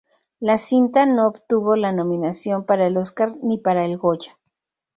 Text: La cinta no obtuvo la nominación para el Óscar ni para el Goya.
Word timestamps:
La 0.39 0.57
cinta 0.57 1.05
no 1.05 1.27
obtuvo 1.27 1.75
la 1.75 1.91
nominación 1.91 2.65
para 2.65 2.87
el 2.87 2.97
Óscar 2.97 3.37
ni 3.43 3.59
para 3.59 3.85
el 3.85 3.99
Goya. 3.99 4.39